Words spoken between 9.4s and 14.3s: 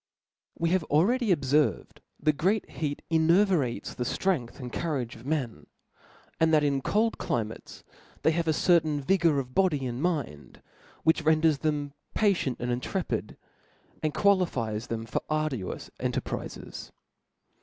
body and mind, which renders them patidnt and intrepidf and